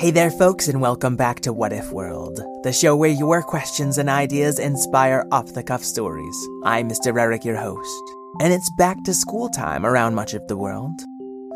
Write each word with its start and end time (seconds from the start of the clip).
Hey 0.00 0.10
there, 0.10 0.30
folks, 0.30 0.66
and 0.66 0.80
welcome 0.80 1.14
back 1.14 1.40
to 1.40 1.52
What 1.52 1.74
If 1.74 1.92
World, 1.92 2.40
the 2.62 2.72
show 2.72 2.96
where 2.96 3.10
your 3.10 3.42
questions 3.42 3.98
and 3.98 4.08
ideas 4.08 4.58
inspire 4.58 5.26
off 5.30 5.52
the 5.52 5.62
cuff 5.62 5.84
stories. 5.84 6.34
I'm 6.64 6.88
Mr. 6.88 7.14
Eric, 7.20 7.44
your 7.44 7.58
host, 7.58 8.02
and 8.40 8.50
it's 8.50 8.70
back 8.78 8.96
to 9.04 9.12
school 9.12 9.50
time 9.50 9.84
around 9.84 10.14
much 10.14 10.32
of 10.32 10.48
the 10.48 10.56
world. 10.56 10.98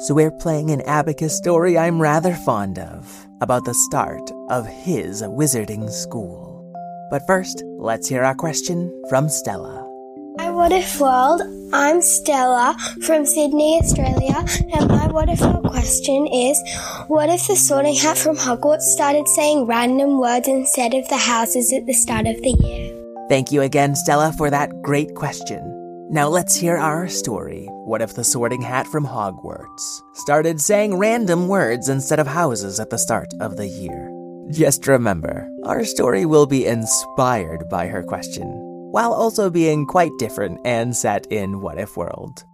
So 0.01 0.13
we're 0.13 0.31
playing 0.31 0.71
an 0.73 0.83
abacus 0.83 1.35
story 1.35 1.79
I'm 1.79 2.03
rather 2.03 2.35
fond 2.35 2.79
of 2.79 3.27
about 3.41 3.65
the 3.65 3.73
start 3.73 4.31
of 4.51 4.67
his 4.67 5.23
wizarding 5.23 5.91
school. 5.91 6.71
But 7.11 7.27
first, 7.27 7.63
let's 7.79 8.11
hear 8.11 8.25
our 8.25 8.35
question 8.35 8.93
from 9.09 9.31
Stella. 9.31 9.91
Hi, 10.39 10.51
What 10.51 10.71
If 10.71 11.01
World. 11.01 11.41
I'm 11.77 12.03
Stella 12.03 12.77
from 13.03 13.27
Sydney, 13.27 13.81
Australia, 13.83 14.45
and 14.79 14.89
my 14.89 15.09
What 15.09 15.29
If 15.29 15.41
World 15.41 15.65
question 15.65 16.29
is 16.29 16.57
What 17.09 17.29
if 17.29 17.49
the 17.49 17.57
sorting 17.57 17.97
hat 17.97 18.17
from 18.17 18.37
Hogwarts 18.37 18.83
started 18.83 19.27
saying 19.27 19.67
random 19.67 20.21
words 20.21 20.47
instead 20.47 20.95
of 20.95 21.09
the 21.09 21.17
houses 21.17 21.73
at 21.73 21.85
the 21.85 21.93
start 21.93 22.29
of 22.29 22.41
the 22.43 22.55
year? 22.61 23.27
Thank 23.29 23.51
you 23.51 23.63
again, 23.63 23.97
Stella, 23.97 24.33
for 24.39 24.51
that 24.51 24.83
great 24.83 25.17
question. 25.17 26.07
Now 26.09 26.29
let's 26.29 26.55
hear 26.55 26.77
our 26.77 27.09
story. 27.09 27.67
What 27.87 28.03
if 28.03 28.15
the 28.15 28.23
sorting 28.23 28.63
hat 28.63 28.87
from 28.87 29.05
Hogwarts 29.05 30.01
started 30.13 30.61
saying 30.61 30.97
random 30.97 31.49
words 31.49 31.89
instead 31.89 32.21
of 32.21 32.29
houses 32.29 32.79
at 32.79 32.91
the 32.91 32.99
start 32.99 33.35
of 33.41 33.57
the 33.57 33.67
year? 33.67 34.13
Just 34.49 34.87
remember, 34.87 35.51
our 35.65 35.85
story 35.85 36.25
will 36.25 36.47
be 36.47 36.67
inspired 36.67 37.69
by 37.69 37.89
her 37.89 38.05
question, 38.05 38.64
while 38.95 39.13
also 39.13 39.51
being 39.51 39.85
quite 39.85 40.17
different 40.19 40.57
and 40.65 40.95
set 40.95 41.27
in 41.27 41.61
What 41.61 41.81
If 41.81 41.97
World. 41.97 42.45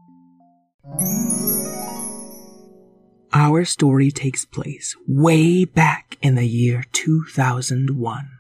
Our 3.35 3.67
story 3.67 4.11
takes 4.11 4.47
place 4.47 4.97
way 5.07 5.67
back 5.67 6.17
in 6.23 6.37
the 6.37 6.47
year 6.47 6.83
2001. 6.93 8.31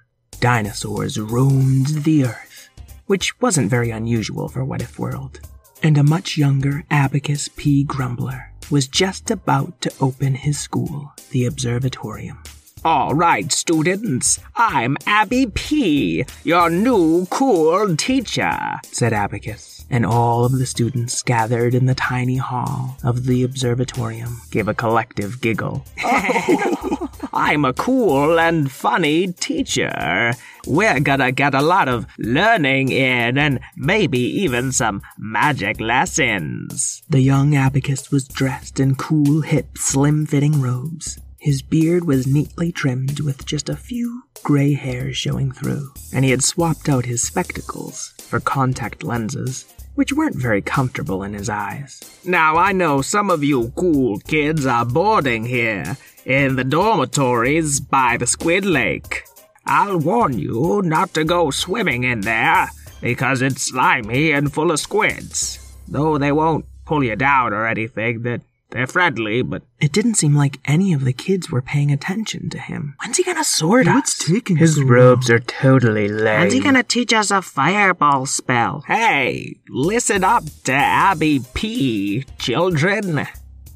Dinosaurs 0.40 1.20
roamed 1.20 1.88
the 2.04 2.24
earth, 2.24 2.70
which 3.04 3.38
wasn't 3.38 3.68
very 3.68 3.90
unusual 3.90 4.48
for 4.48 4.64
What 4.64 4.80
If 4.80 4.98
World. 4.98 5.38
And 5.82 5.98
a 5.98 6.02
much 6.02 6.38
younger 6.38 6.84
Abacus 6.90 7.48
P. 7.48 7.84
Grumbler 7.84 8.50
was 8.70 8.88
just 8.88 9.30
about 9.30 9.78
to 9.82 9.92
open 10.00 10.34
his 10.34 10.58
school, 10.58 11.12
the 11.32 11.44
Observatorium. 11.44 12.42
All 12.82 13.14
right, 13.14 13.52
students, 13.52 14.40
I'm 14.56 14.96
Abby 15.06 15.44
P., 15.48 16.24
your 16.44 16.70
new 16.70 17.26
cool 17.26 17.94
teacher. 17.94 18.58
said 18.84 19.12
Abacus, 19.12 19.84
and 19.90 20.06
all 20.06 20.46
of 20.46 20.52
the 20.52 20.64
students 20.64 21.22
gathered 21.22 21.74
in 21.74 21.84
the 21.84 21.94
tiny 21.94 22.38
hall 22.38 22.96
of 23.04 23.26
the 23.26 23.44
observatorium 23.44 24.40
gave 24.50 24.66
a 24.66 24.72
collective 24.72 25.42
giggle. 25.42 25.84
Oh. 26.02 27.10
I'm 27.34 27.66
a 27.66 27.74
cool 27.74 28.40
and 28.40 28.72
funny 28.72 29.30
teacher. 29.34 30.32
We're 30.66 31.00
gonna 31.00 31.32
get 31.32 31.54
a 31.54 31.60
lot 31.60 31.88
of 31.88 32.06
learning 32.16 32.92
in 32.92 33.36
and 33.36 33.60
maybe 33.76 34.20
even 34.20 34.72
some 34.72 35.02
magic 35.19 35.80
lessons. 35.80 37.02
The 37.10 37.20
young 37.20 37.54
Abacus 37.54 38.10
was 38.10 38.26
dressed 38.26 38.80
in 38.80 38.94
cool, 38.94 39.42
hip, 39.42 39.76
slim 39.76 40.24
fitting 40.24 40.62
robes. 40.62 41.19
His 41.40 41.62
beard 41.62 42.04
was 42.04 42.26
neatly 42.26 42.70
trimmed 42.70 43.20
with 43.20 43.46
just 43.46 43.70
a 43.70 43.76
few 43.76 44.24
gray 44.42 44.74
hairs 44.74 45.16
showing 45.16 45.52
through, 45.52 45.90
and 46.12 46.22
he 46.22 46.30
had 46.32 46.44
swapped 46.44 46.86
out 46.86 47.06
his 47.06 47.22
spectacles 47.22 48.12
for 48.18 48.40
contact 48.40 49.02
lenses, 49.02 49.64
which 49.94 50.12
weren't 50.12 50.36
very 50.36 50.60
comfortable 50.60 51.22
in 51.22 51.32
his 51.32 51.48
eyes. 51.48 52.02
Now, 52.26 52.58
I 52.58 52.72
know 52.72 53.00
some 53.00 53.30
of 53.30 53.42
you 53.42 53.72
cool 53.74 54.18
kids 54.18 54.66
are 54.66 54.84
boarding 54.84 55.46
here 55.46 55.96
in 56.26 56.56
the 56.56 56.64
dormitories 56.64 57.80
by 57.80 58.18
the 58.18 58.26
Squid 58.26 58.66
Lake. 58.66 59.24
I'll 59.64 59.96
warn 59.98 60.38
you 60.38 60.82
not 60.84 61.14
to 61.14 61.24
go 61.24 61.50
swimming 61.50 62.04
in 62.04 62.20
there 62.20 62.68
because 63.00 63.40
it's 63.40 63.62
slimy 63.62 64.30
and 64.32 64.52
full 64.52 64.70
of 64.70 64.78
squids. 64.78 65.74
Though 65.88 66.18
they 66.18 66.32
won't 66.32 66.66
pull 66.84 67.02
you 67.02 67.16
down 67.16 67.54
or 67.54 67.66
anything, 67.66 68.24
that 68.24 68.42
they're 68.70 68.86
friendly, 68.86 69.42
but 69.42 69.62
It 69.81 69.92
didn't 69.92 70.14
seem 70.14 70.34
like 70.34 70.58
any 70.64 70.92
of 70.92 71.04
the 71.04 71.12
kids 71.12 71.50
were 71.50 71.62
paying 71.62 71.91
attention 71.91 72.50
to 72.50 72.58
him. 72.58 72.94
When's 73.03 73.16
he 73.16 73.25
gonna 73.25 73.44
sword 73.44 73.88
us? 73.88 74.19
taking 74.19 74.56
His 74.56 74.81
robes 74.82 75.28
are 75.31 75.38
totally 75.41 76.08
lame. 76.08 76.41
When's 76.41 76.53
he 76.53 76.60
gonna 76.60 76.82
teach 76.82 77.12
us 77.12 77.31
a 77.31 77.42
fireball 77.42 78.26
spell? 78.26 78.84
Hey, 78.86 79.56
listen 79.69 80.22
up 80.25 80.44
to 80.64 80.72
Abby 80.72 81.41
P, 81.54 82.25
children. 82.38 83.26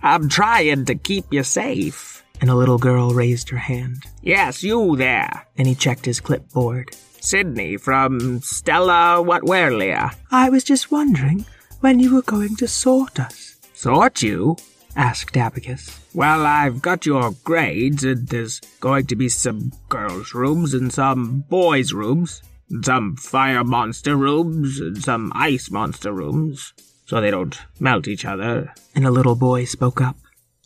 I'm 0.02 0.28
trying 0.28 0.84
to 0.86 0.94
keep 0.94 1.24
you 1.32 1.42
safe. 1.42 2.22
And 2.40 2.50
a 2.50 2.54
little 2.54 2.78
girl 2.78 3.14
raised 3.14 3.48
her 3.50 3.56
hand, 3.58 4.04
Yes, 4.22 4.62
you 4.62 4.96
there. 4.96 5.46
and 5.56 5.66
he 5.66 5.74
checked 5.74 6.04
his 6.04 6.20
clipboard. 6.20 6.90
Sydney 7.20 7.78
from 7.78 8.42
Stella 8.42 9.22
Whatwerlia. 9.24 10.14
I 10.30 10.50
was 10.50 10.62
just 10.62 10.90
wondering 10.90 11.46
when 11.80 12.00
you 12.00 12.14
were 12.14 12.22
going 12.22 12.56
to 12.56 12.68
sort 12.68 13.18
us, 13.18 13.56
Sort 13.72 14.20
you? 14.22 14.56
Asked 14.96 15.36
Abacus. 15.36 16.00
Well, 16.14 16.46
I've 16.46 16.82
got 16.82 17.06
your 17.06 17.32
grades, 17.44 18.04
and 18.04 18.28
there's 18.28 18.60
going 18.80 19.06
to 19.06 19.16
be 19.16 19.28
some 19.28 19.72
girls' 19.88 20.34
rooms 20.34 20.74
and 20.74 20.92
some 20.92 21.44
boys' 21.48 21.92
rooms, 21.92 22.42
and 22.70 22.84
some 22.84 23.16
fire 23.16 23.64
monster 23.64 24.16
rooms 24.16 24.80
and 24.80 25.02
some 25.02 25.32
ice 25.34 25.70
monster 25.70 26.12
rooms, 26.12 26.72
so 27.06 27.20
they 27.20 27.30
don't 27.30 27.58
melt 27.80 28.08
each 28.08 28.24
other. 28.24 28.72
And 28.94 29.06
a 29.06 29.10
little 29.10 29.34
boy 29.34 29.64
spoke 29.64 30.00
up. 30.00 30.16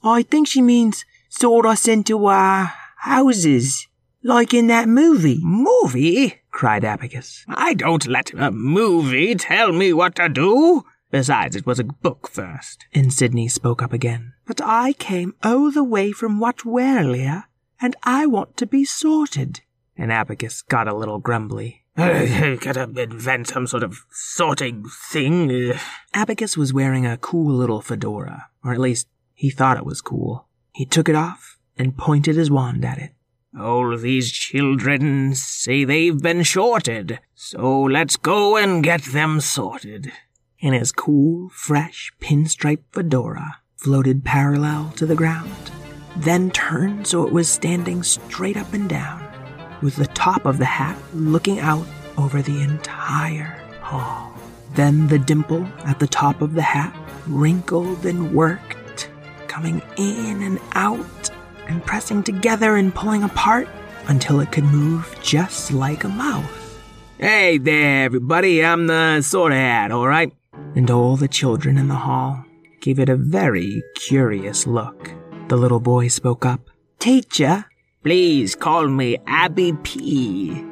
I 0.02 0.22
think 0.22 0.46
she 0.46 0.62
means 0.62 1.04
sort 1.28 1.66
us 1.66 1.88
into 1.88 2.26
our 2.26 2.72
houses, 2.96 3.86
like 4.22 4.54
in 4.54 4.66
that 4.68 4.88
movie. 4.88 5.40
Movie? 5.42 6.42
cried 6.50 6.84
Abacus. 6.84 7.44
I 7.48 7.74
don't 7.74 8.06
let 8.06 8.32
a 8.34 8.50
movie 8.50 9.34
tell 9.36 9.72
me 9.72 9.92
what 9.92 10.16
to 10.16 10.28
do. 10.28 10.84
Besides, 11.10 11.56
it 11.56 11.66
was 11.66 11.78
a 11.78 11.84
book 11.84 12.28
first. 12.28 12.86
And 12.92 13.12
Sydney 13.12 13.48
spoke 13.48 13.82
up 13.82 13.92
again. 13.92 14.34
But 14.46 14.60
I 14.62 14.92
came 14.92 15.34
all 15.42 15.70
the 15.70 15.84
way 15.84 16.12
from 16.12 16.40
Watwerlia, 16.40 17.44
and 17.80 17.96
I 18.02 18.26
want 18.26 18.56
to 18.58 18.66
be 18.66 18.84
sorted. 18.84 19.60
And 19.96 20.12
Abacus 20.12 20.62
got 20.62 20.88
a 20.88 20.94
little 20.94 21.18
grumbly. 21.18 21.84
Gotta 21.96 22.88
invent 22.96 23.48
some 23.48 23.66
sort 23.66 23.82
of 23.82 24.04
sorting 24.12 24.84
thing. 25.10 25.72
Abacus 26.14 26.56
was 26.56 26.72
wearing 26.72 27.04
a 27.04 27.16
cool 27.16 27.52
little 27.52 27.80
fedora, 27.80 28.50
or 28.62 28.72
at 28.72 28.78
least 28.78 29.08
he 29.34 29.50
thought 29.50 29.76
it 29.76 29.86
was 29.86 30.00
cool. 30.00 30.46
He 30.72 30.84
took 30.86 31.08
it 31.08 31.16
off 31.16 31.58
and 31.76 31.96
pointed 31.96 32.36
his 32.36 32.50
wand 32.50 32.84
at 32.84 32.98
it. 32.98 33.14
All 33.58 33.96
these 33.96 34.30
children 34.30 35.34
say 35.34 35.82
they've 35.82 36.20
been 36.20 36.44
shorted, 36.44 37.18
so 37.34 37.82
let's 37.82 38.16
go 38.16 38.56
and 38.56 38.84
get 38.84 39.02
them 39.06 39.40
sorted. 39.40 40.12
And 40.60 40.74
his 40.74 40.92
cool, 40.92 41.48
fresh 41.50 42.12
pinstripe 42.20 42.82
fedora 42.92 43.58
floated 43.76 44.24
parallel 44.24 44.92
to 44.96 45.06
the 45.06 45.14
ground, 45.14 45.70
then 46.16 46.50
turned 46.50 47.06
so 47.06 47.26
it 47.26 47.32
was 47.32 47.48
standing 47.48 48.02
straight 48.02 48.56
up 48.56 48.72
and 48.72 48.88
down, 48.88 49.22
with 49.82 49.96
the 49.96 50.06
top 50.08 50.44
of 50.46 50.58
the 50.58 50.64
hat 50.64 50.98
looking 51.14 51.60
out 51.60 51.86
over 52.16 52.42
the 52.42 52.60
entire 52.60 53.60
hall. 53.80 54.34
Then 54.74 55.06
the 55.06 55.18
dimple 55.18 55.66
at 55.84 55.98
the 55.98 56.08
top 56.08 56.42
of 56.42 56.54
the 56.54 56.62
hat 56.62 56.94
wrinkled 57.26 58.04
and 58.04 58.34
worked, 58.34 59.10
coming 59.46 59.80
in 59.96 60.42
and 60.42 60.58
out, 60.72 61.30
and 61.68 61.84
pressing 61.84 62.22
together 62.22 62.76
and 62.76 62.94
pulling 62.94 63.22
apart 63.22 63.68
until 64.08 64.40
it 64.40 64.50
could 64.50 64.64
move 64.64 65.16
just 65.22 65.70
like 65.70 66.04
a 66.04 66.08
mouth. 66.08 66.82
Hey 67.18 67.58
there, 67.58 68.04
everybody. 68.04 68.64
I'm 68.64 68.86
the 68.86 69.20
sorta 69.22 69.54
hat, 69.54 69.92
alright? 69.92 70.32
And 70.74 70.90
all 70.90 71.16
the 71.16 71.28
children 71.28 71.78
in 71.78 71.88
the 71.88 71.94
hall 71.94 72.44
gave 72.80 72.98
it 72.98 73.08
a 73.08 73.16
very 73.16 73.82
curious 73.96 74.66
look. 74.66 75.10
The 75.48 75.56
little 75.56 75.80
boy 75.80 76.08
spoke 76.08 76.46
up. 76.46 76.60
Teacher, 76.98 77.64
Please 78.04 78.54
call 78.54 78.86
me 78.88 79.18
Abby 79.26 79.72
P. 79.82 80.64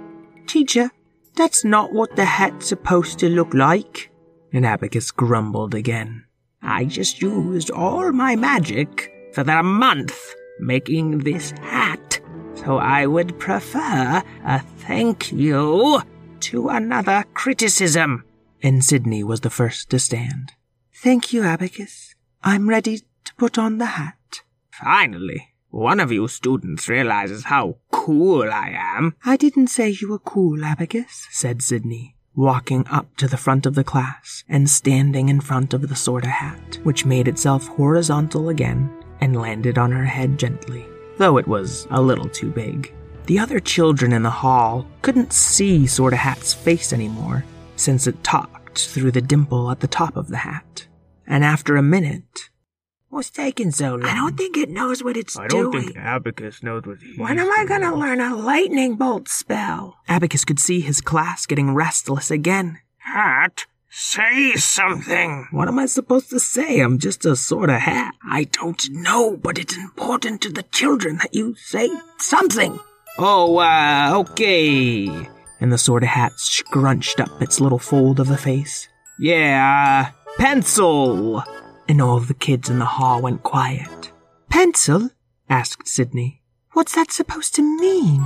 teacher, 0.47 0.91
That's 1.35 1.65
not 1.65 1.93
what 1.93 2.17
the 2.17 2.25
hat's 2.25 2.67
supposed 2.67 3.19
to 3.19 3.29
look 3.29 3.53
like. 3.53 4.11
And 4.53 4.65
Abacus 4.65 5.11
grumbled 5.11 5.75
again. 5.75 6.25
I 6.63 6.85
just 6.85 7.21
used 7.21 7.71
all 7.71 8.13
my 8.13 8.37
magic 8.37 9.13
for 9.35 9.45
that 9.45 9.65
month 9.65 10.19
making 10.61 11.19
this 11.19 11.51
hat, 11.61 12.21
so 12.55 12.79
I 12.79 13.07
would 13.07 13.39
prefer 13.39 14.23
a 14.45 14.61
thank 14.79 15.31
you 15.33 16.01
to 16.41 16.69
another 16.69 17.25
criticism. 17.35 18.25
And 18.67 18.85
Sydney 18.85 19.23
was 19.23 19.43
the 19.43 19.57
first 19.61 19.91
to 19.91 20.01
stand. 20.01 20.51
Thank 20.93 21.33
you, 21.33 21.45
Abacus. 21.45 22.17
I'm 22.43 22.69
ready 22.69 22.99
to 22.99 23.35
put 23.37 23.59
on 23.59 23.79
the 23.79 23.95
hat. 23.95 24.41
Finally, 24.73 25.55
one 25.71 26.01
of 26.01 26.11
you 26.11 26.27
students 26.27 26.89
realizes 26.89 27.45
how 27.45 27.77
cool 27.93 28.51
I 28.51 28.75
am. 28.77 29.15
I 29.25 29.37
didn't 29.37 29.69
say 29.69 29.91
you 29.91 30.11
were 30.11 30.19
cool, 30.19 30.65
Abacus, 30.65 31.29
said 31.31 31.63
Sydney, 31.63 32.17
walking 32.35 32.85
up 32.89 33.17
to 33.19 33.29
the 33.29 33.37
front 33.37 33.67
of 33.67 33.77
the 33.77 33.85
class 33.85 34.43
and 34.49 34.69
standing 34.69 35.29
in 35.29 35.41
front 35.41 35.73
of 35.73 35.89
the 35.89 35.95
sorta 35.95 36.31
hat, 36.31 36.81
which 36.83 37.07
made 37.07 37.29
itself 37.29 37.69
horizontal 37.69 38.49
again 38.49 38.91
and 39.21 39.41
landed 39.41 39.79
on 39.79 39.93
her 39.93 40.07
head 40.07 40.41
gently, 40.41 40.85
though 41.19 41.39
it 41.39 41.47
was 41.47 41.87
a 41.93 42.03
little 42.03 42.29
too 42.29 42.51
big. 42.51 42.93
The 43.27 43.39
other 43.39 43.61
children 43.61 44.13
in 44.13 44.25
the 44.25 44.31
hall 44.31 44.89
couldn't 45.03 45.33
see 45.33 45.87
Sorta 45.87 46.17
Hat's 46.17 46.53
face 46.53 46.93
anymore, 46.93 47.45
since 47.77 48.07
it 48.07 48.25
talked 48.25 48.87
through 48.87 49.13
the 49.13 49.21
dimple 49.21 49.71
at 49.71 49.81
the 49.81 49.87
top 49.87 50.17
of 50.17 50.29
the 50.29 50.39
hat. 50.39 50.87
And 51.27 51.45
after 51.45 51.77
a 51.77 51.83
minute, 51.83 52.51
What's 53.09 53.31
taking 53.31 53.71
so 53.71 53.95
long? 53.95 54.05
I 54.05 54.15
don't 54.15 54.37
think 54.37 54.57
it 54.59 54.69
knows 54.69 55.03
what 55.03 55.17
it's 55.17 55.35
doing. 55.35 55.45
I 55.45 55.49
don't 55.49 55.71
doing. 55.71 55.85
think 55.85 55.97
Abacus 55.97 56.63
knows 56.63 56.85
what 56.85 56.99
he's 56.99 57.19
when 57.19 57.39
am 57.39 57.49
I 57.51 57.65
gonna 57.67 57.95
learn 57.95 58.21
a 58.21 58.35
lightning 58.37 58.97
bolt 58.97 59.29
spell? 59.29 59.97
Abacus 60.09 60.45
could 60.45 60.59
see 60.59 60.81
his 60.81 61.01
class 61.01 61.47
getting 61.47 61.73
restless 61.73 62.31
again. 62.31 62.79
Hat, 62.99 63.65
say 63.89 64.55
something. 64.57 65.47
What 65.51 65.69
am 65.69 65.79
I 65.79 65.87
supposed 65.87 66.29
to 66.31 66.41
say? 66.41 66.81
I'm 66.81 66.99
just 66.99 67.25
a 67.25 67.37
sort 67.37 67.71
of 67.71 67.81
hat. 67.81 68.13
I 68.29 68.45
don't 68.45 68.83
know, 68.91 69.37
but 69.37 69.57
it's 69.57 69.77
important 69.77 70.43
to 70.43 70.51
the 70.51 70.65
children 70.65 71.17
that 71.19 71.33
you 71.33 71.55
say 71.55 71.89
something. 72.19 72.79
Oh, 73.19 73.57
uh, 73.57 74.13
okay. 74.17 75.27
And 75.61 75.73
the 75.73 75.79
sort 75.79 76.03
of 76.03 76.11
hat 76.11 76.33
scrunched 76.37 77.21
up 77.21 77.41
its 77.41 77.61
little 77.61 77.79
fold 77.79 78.21
of 78.21 78.29
the 78.29 78.37
face. 78.37 78.89
Yeah, 79.19 80.11
pencil. 80.39 81.43
And 81.89 82.03
all 82.03 82.21
the 82.21 82.35
kids 82.35 82.69
in 82.69 82.79
the 82.79 82.85
hall 82.85 83.23
went 83.23 83.43
quiet. 83.43 84.13
Pencil? 84.51 85.11
Asked 85.49 85.89
Sydney. 85.89 86.43
What's 86.73 86.95
that 86.95 87.11
supposed 87.11 87.55
to 87.55 87.63
mean? 87.63 88.23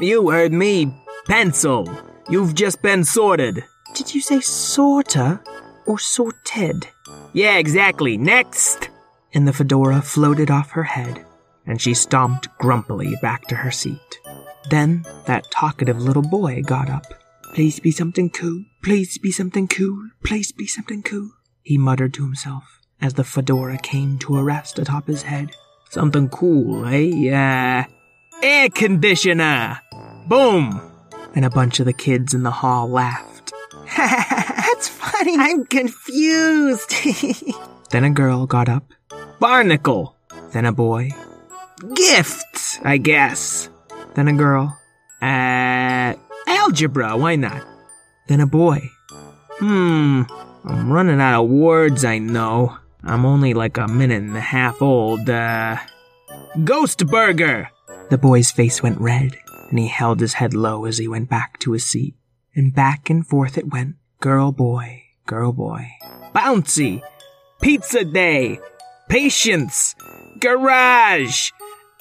You 0.00 0.28
heard 0.30 0.52
me. 0.52 0.94
Pencil. 1.26 1.88
You've 2.28 2.54
just 2.54 2.82
been 2.82 3.04
sorted. 3.04 3.64
Did 3.94 4.14
you 4.14 4.20
say 4.20 4.40
sorta 4.40 5.40
or 5.86 5.98
sorted? 5.98 6.88
Yeah, 7.32 7.56
exactly. 7.56 8.16
Next. 8.16 8.90
And 9.32 9.48
the 9.48 9.52
fedora 9.52 10.02
floated 10.02 10.50
off 10.50 10.72
her 10.72 10.82
head, 10.84 11.24
and 11.66 11.80
she 11.80 11.94
stomped 11.94 12.48
grumpily 12.58 13.14
back 13.22 13.46
to 13.48 13.54
her 13.56 13.70
seat. 13.70 14.20
Then 14.70 15.04
that 15.26 15.50
talkative 15.50 16.00
little 16.00 16.22
boy 16.22 16.62
got 16.62 16.88
up. 16.88 17.04
Please 17.54 17.80
be 17.80 17.90
something 17.90 18.30
cool. 18.30 18.64
Please 18.82 19.18
be 19.18 19.30
something 19.30 19.68
cool. 19.68 20.10
Please 20.24 20.52
be 20.52 20.66
something 20.66 21.02
cool. 21.02 21.30
He 21.62 21.78
muttered 21.78 22.14
to 22.14 22.24
himself 22.24 22.80
as 23.00 23.14
the 23.14 23.24
fedora 23.24 23.78
came 23.78 24.18
to 24.18 24.36
a 24.36 24.42
rest 24.42 24.78
atop 24.78 25.06
his 25.06 25.22
head. 25.22 25.50
Something 25.90 26.28
cool, 26.28 26.84
eh? 26.86 27.30
Uh, 27.30 27.84
air 28.42 28.68
conditioner. 28.70 29.80
Boom. 30.26 30.80
And 31.34 31.44
a 31.44 31.50
bunch 31.50 31.80
of 31.80 31.86
the 31.86 31.92
kids 31.92 32.34
in 32.34 32.42
the 32.42 32.50
hall 32.50 32.88
laughed. 32.88 33.52
That's 33.96 34.88
funny. 34.88 35.36
I'm 35.38 35.64
confused. 35.66 36.92
Then 37.90 38.02
a 38.02 38.10
girl 38.10 38.46
got 38.46 38.68
up. 38.68 38.92
Barnacle. 39.38 40.16
Then 40.50 40.64
a 40.64 40.72
boy. 40.72 41.10
Gifts, 41.94 42.80
I 42.82 42.96
guess. 42.96 43.68
Then 44.14 44.28
a 44.28 44.32
girl. 44.32 44.78
Uh, 45.20 46.14
algebra, 46.46 47.16
why 47.16 47.36
not? 47.36 47.66
Then 48.28 48.40
a 48.40 48.46
boy. 48.46 48.90
Hmm, 49.58 50.22
I'm 50.64 50.92
running 50.92 51.20
out 51.20 51.42
of 51.42 51.50
words, 51.50 52.04
I 52.04 52.18
know. 52.18 52.76
I'm 53.02 53.26
only 53.26 53.54
like 53.54 53.76
a 53.76 53.88
minute 53.88 54.22
and 54.22 54.36
a 54.36 54.40
half 54.40 54.80
old. 54.80 55.28
Uh, 55.28 55.76
Ghost 56.62 57.06
Burger! 57.06 57.70
The 58.10 58.18
boy's 58.18 58.50
face 58.50 58.82
went 58.82 59.00
red, 59.00 59.36
and 59.70 59.78
he 59.78 59.88
held 59.88 60.20
his 60.20 60.34
head 60.34 60.54
low 60.54 60.84
as 60.84 60.98
he 60.98 61.08
went 61.08 61.28
back 61.28 61.58
to 61.60 61.72
his 61.72 61.84
seat. 61.84 62.14
And 62.54 62.72
back 62.72 63.10
and 63.10 63.26
forth 63.26 63.58
it 63.58 63.72
went. 63.72 63.96
Girl, 64.20 64.52
boy, 64.52 65.02
girl, 65.26 65.52
boy. 65.52 65.90
Bouncy! 66.34 67.02
Pizza 67.60 68.04
Day! 68.04 68.60
Patience! 69.08 69.94
Garage! 70.38 71.50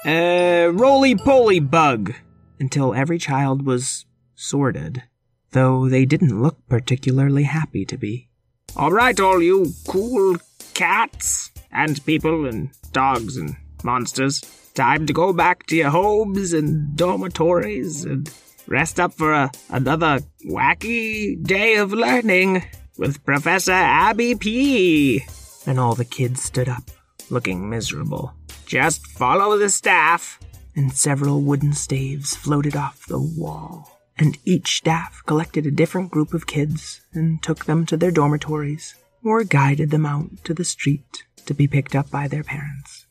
Uh, 0.06 0.70
roly 0.74 1.16
poly 1.16 1.60
bug! 1.60 2.14
Until 2.60 2.94
every 2.94 3.18
child 3.18 3.66
was 3.66 4.06
sorted, 4.36 5.04
though 5.52 5.88
they 5.88 6.06
didn't 6.06 6.42
look 6.42 6.58
particularly 6.68 7.44
happy 7.44 7.86
to 7.86 7.98
be. 7.98 8.30
All 8.76 8.92
right, 8.92 9.18
all 9.20 9.42
you 9.42 9.72
cool 9.88 10.38
cats 10.74 11.52
and 11.72 12.04
people 12.06 12.46
and 12.46 12.72
dogs 12.92 13.38
and 13.38 13.56
monsters. 13.84 14.42
Time 14.74 15.06
to 15.06 15.14
go 15.14 15.32
back 15.32 15.68
to 15.68 15.76
your 15.76 15.90
homes 15.90 16.52
and 16.54 16.96
dormitories 16.96 18.04
and 18.06 18.30
rest 18.68 19.00
up 19.00 19.14
for 19.14 19.32
a, 19.32 19.52
another 19.70 20.20
wacky 20.46 21.42
day 21.42 21.76
of 21.76 21.94
learning 21.94 22.64
with 22.98 23.24
Professor 23.24 23.72
Abby 23.72 24.36
P. 24.36 25.24
And 25.66 25.80
all 25.80 25.96
the 25.96 26.06
kids 26.06 26.42
stood 26.42 26.68
up, 26.68 26.90
looking 27.30 27.70
miserable. 27.70 28.34
Just 28.66 29.06
follow 29.08 29.58
the 29.58 29.70
staff. 29.70 30.40
And 30.76 30.92
several 30.92 31.42
wooden 31.42 31.74
staves 31.74 32.36
floated 32.36 32.76
off 32.76 33.06
the 33.06 33.20
wall. 33.20 34.00
And 34.18 34.38
each 34.46 34.78
staff 34.78 35.22
collected 35.26 35.66
a 35.66 35.72
different 35.72 36.12
group 36.12 36.34
of 36.34 36.48
kids 36.48 37.02
and 37.14 37.42
took 37.42 37.66
them 37.66 37.86
to 37.88 37.98
their 37.98 38.12
dormitories 38.12 38.96
or 39.24 39.44
guided 39.44 39.92
them 39.92 40.06
out 40.06 40.44
to 40.44 40.54
the 40.54 40.66
street 40.66 41.24
to 41.46 41.54
be 41.54 41.68
picked 41.68 41.96
up 41.96 42.10
by 42.10 42.28
their 42.28 42.44
parents. 42.44 43.06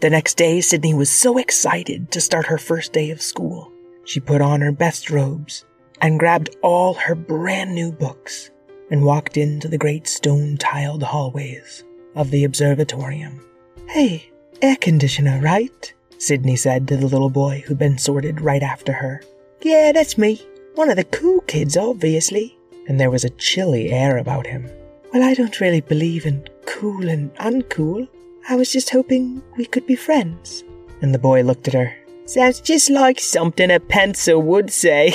The 0.00 0.10
next 0.10 0.34
day, 0.34 0.60
Sydney 0.60 0.94
was 0.94 1.10
so 1.10 1.38
excited 1.38 2.12
to 2.12 2.20
start 2.20 2.46
her 2.46 2.58
first 2.58 2.92
day 2.92 3.10
of 3.10 3.20
school. 3.20 3.72
She 4.04 4.20
put 4.20 4.40
on 4.40 4.60
her 4.60 4.72
best 4.72 5.10
robes 5.10 5.64
and 6.00 6.20
grabbed 6.20 6.56
all 6.62 6.94
her 6.94 7.14
brand 7.14 7.74
new 7.74 7.90
books 7.90 8.50
and 8.90 9.04
walked 9.04 9.36
into 9.36 9.68
the 9.68 9.78
great 9.78 10.06
stone 10.06 10.56
tiled 10.56 11.02
hallways 11.02 11.84
of 12.14 12.30
the 12.30 12.44
observatorium. 12.44 13.44
Hey, 13.88 14.30
air 14.62 14.76
conditioner, 14.76 15.40
right? 15.40 15.92
Sydney 16.18 16.56
said 16.56 16.88
to 16.88 16.96
the 16.96 17.06
little 17.06 17.30
boy 17.30 17.62
who'd 17.66 17.78
been 17.78 17.98
sorted 17.98 18.40
right 18.40 18.62
after 18.62 18.92
her. 18.92 19.22
Yeah, 19.62 19.92
that's 19.92 20.18
me. 20.18 20.42
One 20.74 20.90
of 20.90 20.96
the 20.96 21.04
cool 21.04 21.40
kids, 21.42 21.76
obviously. 21.76 22.56
And 22.88 22.98
there 22.98 23.10
was 23.10 23.24
a 23.24 23.30
chilly 23.30 23.90
air 23.90 24.16
about 24.16 24.46
him. 24.46 24.68
Well, 25.12 25.22
I 25.22 25.34
don't 25.34 25.60
really 25.60 25.80
believe 25.80 26.26
in 26.26 26.46
cool 26.66 27.08
and 27.08 27.34
uncool. 27.36 28.08
I 28.48 28.56
was 28.56 28.72
just 28.72 28.90
hoping 28.90 29.42
we 29.56 29.66
could 29.66 29.86
be 29.86 29.96
friends. 29.96 30.64
And 31.02 31.14
the 31.14 31.18
boy 31.18 31.42
looked 31.42 31.68
at 31.68 31.74
her. 31.74 31.94
Sounds 32.24 32.60
just 32.60 32.90
like 32.90 33.20
something 33.20 33.70
a 33.70 33.80
pencil 33.80 34.42
would 34.42 34.70
say. 34.70 35.12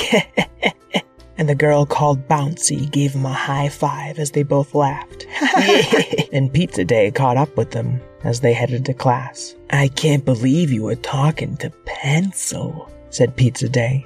and 1.37 1.49
the 1.49 1.55
girl 1.55 1.85
called 1.85 2.27
Bouncy 2.27 2.89
gave 2.89 3.13
him 3.13 3.25
a 3.25 3.33
high 3.33 3.69
five 3.69 4.19
as 4.19 4.31
they 4.31 4.43
both 4.43 4.73
laughed. 4.73 5.27
and 6.33 6.53
Pizza 6.53 6.85
Day 6.85 7.11
caught 7.11 7.37
up 7.37 7.55
with 7.57 7.71
them 7.71 8.01
as 8.23 8.39
they 8.39 8.53
headed 8.53 8.85
to 8.85 8.93
class. 8.93 9.55
I 9.69 9.87
can't 9.89 10.25
believe 10.25 10.71
you 10.71 10.83
were 10.83 10.95
talking 10.95 11.57
to 11.57 11.69
Pencil, 11.85 12.91
said 13.09 13.35
Pizza 13.35 13.69
Day. 13.69 14.05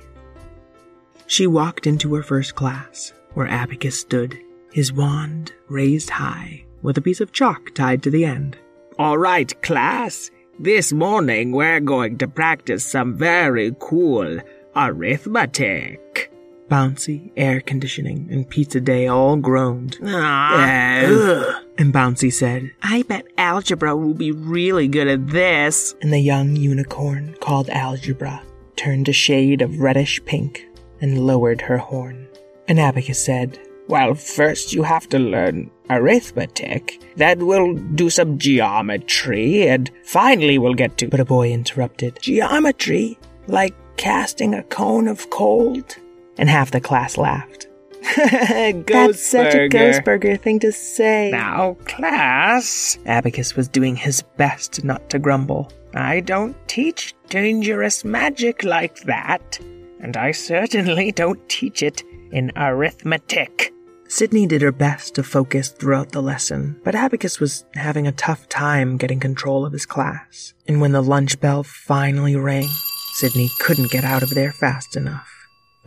She 1.27 1.45
walked 1.45 1.87
into 1.87 2.13
her 2.15 2.23
first 2.23 2.55
class, 2.55 3.13
where 3.33 3.47
Abacus 3.47 3.99
stood, 3.99 4.37
his 4.71 4.93
wand 4.93 5.53
raised 5.67 6.09
high, 6.09 6.65
with 6.81 6.97
a 6.97 7.01
piece 7.01 7.21
of 7.21 7.31
chalk 7.31 7.73
tied 7.75 8.01
to 8.03 8.09
the 8.09 8.25
end. 8.25 8.57
All 8.97 9.17
right, 9.17 9.61
class. 9.61 10.31
This 10.59 10.91
morning 10.91 11.51
we're 11.51 11.79
going 11.79 12.17
to 12.17 12.27
practice 12.27 12.83
some 12.83 13.15
very 13.15 13.75
cool 13.79 14.39
arithmetic. 14.75 16.31
Bouncy, 16.69 17.31
air 17.37 17.61
conditioning, 17.61 18.27
and 18.31 18.49
Pizza 18.49 18.81
Day 18.81 19.07
all 19.07 19.35
groaned. 19.35 19.97
Ah, 20.03 21.61
and 21.77 21.93
Bouncy 21.93 22.31
said, 22.31 22.71
I 22.81 23.03
bet 23.03 23.27
algebra 23.37 23.95
will 23.95 24.13
be 24.13 24.31
really 24.31 24.87
good 24.87 25.07
at 25.07 25.27
this. 25.27 25.95
And 26.01 26.11
the 26.11 26.19
young 26.19 26.55
unicorn, 26.55 27.35
called 27.39 27.69
Algebra, 27.69 28.41
turned 28.75 29.09
a 29.09 29.13
shade 29.13 29.61
of 29.61 29.79
reddish 29.79 30.23
pink 30.25 30.65
and 31.01 31.25
lowered 31.25 31.61
her 31.61 31.77
horn. 31.77 32.27
And 32.67 32.79
Abacus 32.79 33.23
said, 33.23 33.59
Well, 33.87 34.15
first 34.15 34.73
you 34.73 34.83
have 34.83 35.07
to 35.09 35.19
learn 35.19 35.71
arithmetic. 35.89 37.01
Then 37.15 37.45
we'll 37.45 37.75
do 37.75 38.09
some 38.09 38.37
geometry, 38.37 39.67
and 39.67 39.89
finally 40.03 40.57
we'll 40.57 40.73
get 40.73 40.97
to. 40.97 41.07
But 41.07 41.19
a 41.19 41.25
boy 41.25 41.51
interrupted. 41.51 42.19
Geometry? 42.21 43.17
Like 43.47 43.75
casting 43.97 44.53
a 44.53 44.63
cone 44.63 45.07
of 45.07 45.29
cold? 45.29 45.95
and 46.37 46.49
half 46.49 46.71
the 46.71 46.81
class 46.81 47.17
laughed. 47.17 47.67
That's 48.87 49.25
such 49.25 49.53
a 49.53 49.69
Ghostburger 49.69 50.39
thing 50.39 50.59
to 50.59 50.71
say. 50.71 51.31
Now, 51.31 51.77
class, 51.85 52.97
Abacus 53.05 53.55
was 53.55 53.67
doing 53.67 53.95
his 53.95 54.21
best 54.37 54.83
not 54.83 55.09
to 55.09 55.19
grumble. 55.19 55.71
I 55.93 56.19
don't 56.19 56.55
teach 56.67 57.15
dangerous 57.29 58.05
magic 58.05 58.63
like 58.63 58.99
that, 59.01 59.59
and 59.99 60.15
I 60.15 60.31
certainly 60.31 61.11
don't 61.11 61.47
teach 61.49 61.81
it 61.81 62.03
in 62.31 62.51
arithmetic. 62.55 63.73
Sydney 64.09 64.47
did 64.47 64.61
her 64.61 64.71
best 64.71 65.15
to 65.15 65.23
focus 65.23 65.69
throughout 65.69 66.11
the 66.11 66.21
lesson, 66.21 66.79
but 66.83 66.95
Abacus 66.95 67.39
was 67.39 67.65
having 67.75 68.07
a 68.07 68.13
tough 68.13 68.47
time 68.47 68.95
getting 68.95 69.19
control 69.19 69.65
of 69.65 69.73
his 69.73 69.85
class. 69.85 70.53
And 70.67 70.79
when 70.79 70.93
the 70.93 71.03
lunch 71.03 71.39
bell 71.41 71.63
finally 71.63 72.35
rang, 72.35 72.69
Sydney 73.15 73.49
couldn't 73.59 73.91
get 73.91 74.05
out 74.05 74.23
of 74.23 74.29
there 74.29 74.53
fast 74.53 74.95
enough. 74.95 75.36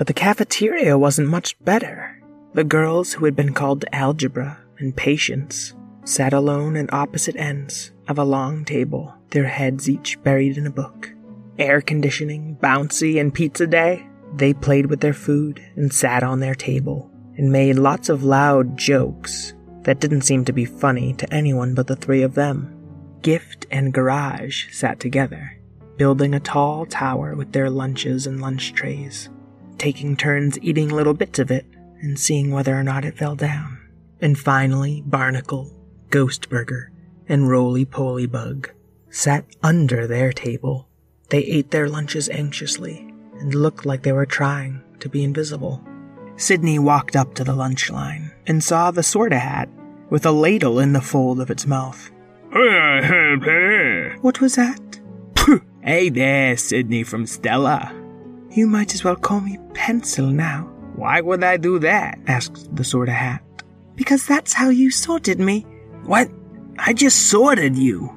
But 0.01 0.07
the 0.07 0.15
cafeteria 0.15 0.97
wasn't 0.97 1.29
much 1.29 1.63
better. 1.63 2.23
The 2.55 2.65
girls 2.65 3.13
who 3.13 3.27
had 3.27 3.37
been 3.37 3.53
called 3.53 3.83
to 3.83 3.95
algebra 3.95 4.59
and 4.79 4.97
patience 4.97 5.75
sat 6.07 6.33
alone 6.33 6.75
at 6.79 6.91
opposite 6.91 7.37
ends 7.37 7.93
of 8.09 8.17
a 8.17 8.25
long 8.25 8.65
table, 8.65 9.15
their 9.29 9.45
heads 9.45 9.91
each 9.91 10.19
buried 10.23 10.57
in 10.57 10.67
a 10.67 10.71
book. 10.71 11.13
Air 11.59 11.83
conditioning, 11.83 12.57
bouncy, 12.63 13.21
and 13.21 13.35
pizza 13.35 13.67
day, 13.67 14.09
they 14.35 14.55
played 14.55 14.87
with 14.87 15.01
their 15.01 15.13
food 15.13 15.63
and 15.77 15.93
sat 15.93 16.23
on 16.23 16.41
their 16.41 16.55
table 16.55 17.11
and 17.37 17.53
made 17.53 17.77
lots 17.77 18.09
of 18.09 18.25
loud 18.25 18.79
jokes 18.79 19.53
that 19.83 20.01
didn't 20.01 20.23
seem 20.23 20.47
to 20.47 20.53
be 20.55 20.65
funny 20.65 21.13
to 21.13 21.31
anyone 21.31 21.75
but 21.75 21.89
the 21.89 21.95
three 21.95 22.23
of 22.23 22.35
them. 22.37 22.75
Gift 23.21 23.67
and 23.71 23.93
Garage 23.93 24.73
sat 24.73 24.99
together, 24.99 25.61
building 25.99 26.33
a 26.33 26.41
tall 26.41 26.87
tower 26.87 27.37
with 27.37 27.53
their 27.53 27.69
lunches 27.69 28.27
and 28.27 28.41
lunch 28.41 28.73
trays, 28.73 29.29
taking 29.81 30.15
turns 30.15 30.59
eating 30.61 30.91
little 30.91 31.15
bits 31.15 31.39
of 31.39 31.51
it 31.51 31.65
and 32.03 32.19
seeing 32.19 32.51
whether 32.51 32.79
or 32.79 32.85
not 32.85 33.05
it 33.05 33.17
fell 33.17 33.35
down. 33.35 33.79
And 34.21 34.39
finally, 34.39 35.03
Barnacle, 35.07 35.75
Ghostburger, 36.11 36.89
and 37.27 37.49
Roly 37.49 37.87
Poly 37.87 38.27
Bug 38.27 38.71
sat 39.09 39.47
under 39.63 40.07
their 40.07 40.33
table. 40.33 40.87
They 41.31 41.39
ate 41.45 41.71
their 41.71 41.89
lunches 41.89 42.29
anxiously 42.29 42.99
and 43.39 43.55
looked 43.55 43.87
like 43.87 44.03
they 44.03 44.13
were 44.13 44.27
trying 44.27 44.83
to 45.01 45.09
be 45.09 45.25
invisible. 45.25 45.83
Sydney 46.37 46.79
walked 46.79 47.17
up 47.17 47.35
to 47.35 47.45
the 47.45 47.55
lunch 47.55 47.91
line 47.91 48.33
and 48.47 48.63
saw 48.63 48.91
the 48.91 49.03
sorta 49.03 49.39
hat 49.39 49.71
with 50.11 50.27
a 50.27 50.33
ladle 50.33 50.79
in 50.79 50.93
the 50.93 51.01
fold 51.01 51.41
of 51.41 51.51
its 51.51 51.67
mouth. 51.67 52.11
Oh, 52.53 54.11
what 54.21 54.41
was 54.41 54.57
that? 54.57 55.01
hey 55.83 56.11
there, 56.11 56.57
Sydney 56.57 57.03
from 57.03 57.25
Stella. 57.27 58.00
You 58.51 58.67
might 58.67 58.95
as 58.95 59.05
well 59.05 59.17
call 59.17 59.41
me 59.41 59.59
Pencil 59.75 60.27
now, 60.27 60.63
Why 60.97 61.21
would 61.21 61.45
I 61.45 61.57
do 61.57 61.79
that? 61.81 62.19
asked 62.27 62.75
the 62.75 62.85
sorta 62.85 63.13
hat. 63.13 63.43
Because 63.95 64.27
that's 64.27 64.53
how 64.53 64.71
you 64.71 64.91
sorted 64.91 65.39
me. 65.39 65.67
What? 66.05 66.29
I 66.79 66.93
just 66.93 67.29
sorted 67.31 67.77
you. 67.77 68.11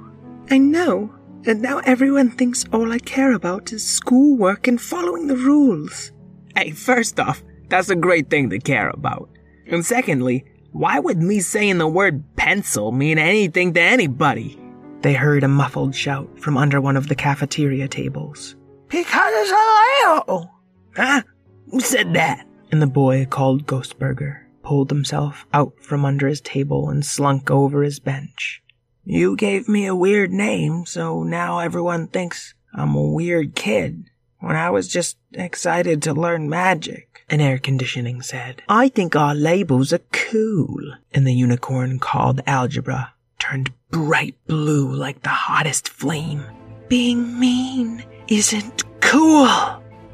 I 0.50 0.58
know, 0.58 1.14
and 1.46 1.62
now 1.62 1.80
everyone 1.80 2.32
thinks 2.32 2.66
all 2.74 2.92
I 2.92 3.00
care 3.00 3.34
about 3.34 3.72
is 3.72 3.86
schoolwork 3.86 4.68
and 4.68 4.82
following 4.82 5.28
the 5.28 5.36
rules. 5.36 6.12
Hey, 6.56 6.72
first 6.72 7.20
off, 7.20 7.44
that's 7.70 7.90
a 7.90 7.96
great 7.96 8.30
thing 8.30 8.50
to 8.50 8.60
care 8.60 8.90
about. 8.90 9.30
And 9.68 9.86
secondly, 9.86 10.46
why 10.72 11.00
would 11.00 11.22
me 11.22 11.40
saying 11.42 11.78
the 11.78 11.88
word 11.88 12.24
pencil 12.36 12.92
mean 12.92 13.18
anything 13.18 13.74
to 13.74 13.82
anybody? 13.82 14.60
They 15.02 15.14
heard 15.14 15.44
a 15.44 15.48
muffled 15.48 15.94
shout 15.94 16.40
from 16.40 16.58
under 16.58 16.80
one 16.82 16.98
of 16.98 17.08
the 17.08 17.16
cafeteria 17.16 17.88
tables. 17.88 18.56
Because 18.94 19.34
it's 19.34 19.52
a 19.52 20.28
Leo. 20.30 20.52
Huh? 20.96 21.24
Who 21.72 21.80
said 21.80 22.14
that? 22.14 22.46
And 22.72 22.80
the 22.80 22.86
boy 22.86 23.26
called 23.26 23.66
Ghostburger 23.66 24.42
pulled 24.62 24.92
himself 24.92 25.48
out 25.52 25.74
from 25.82 26.06
under 26.06 26.28
his 26.28 26.42
table 26.42 26.90
and 26.90 27.04
slunk 27.04 27.50
over 27.50 27.82
his 27.82 28.00
bench. 28.00 28.62
You 29.04 29.36
gave 29.36 29.68
me 29.68 29.88
a 29.88 29.96
weird 29.96 30.32
name, 30.32 30.86
so 30.86 31.24
now 31.24 31.58
everyone 31.58 32.06
thinks 32.06 32.54
I'm 32.72 32.94
a 32.94 33.02
weird 33.02 33.56
kid, 33.56 34.12
when 34.40 34.56
I 34.56 34.70
was 34.70 34.88
just 34.88 35.18
excited 35.34 36.04
to 36.04 36.14
learn 36.14 36.48
magic. 36.48 37.26
An 37.32 37.42
air 37.42 37.58
conditioning 37.58 38.22
said, 38.22 38.62
I 38.70 38.90
think 38.90 39.16
our 39.16 39.34
labels 39.34 39.92
are 39.92 40.02
cool. 40.12 40.94
And 41.12 41.26
the 41.26 41.34
unicorn 41.34 41.98
called 41.98 42.42
algebra 42.46 43.16
turned 43.40 43.72
bright 43.90 44.36
blue 44.46 44.94
like 44.94 45.24
the 45.24 45.30
hottest 45.30 45.90
flame. 45.90 46.46
Being 46.90 47.40
mean 47.40 48.04
isn't 48.28 48.84
cool. 49.02 49.48